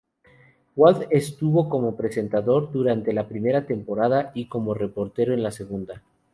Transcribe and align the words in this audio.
Wald 0.75 1.05
estuvo 1.11 1.69
como 1.69 1.95
presentador 1.95 2.71
durante 2.71 3.13
la 3.13 3.27
primera 3.27 3.67
temporada, 3.67 4.31
y 4.33 4.47
como 4.47 4.73
reportero 4.73 5.35
en 5.35 5.43
la 5.43 5.51
segunda. 5.51 6.01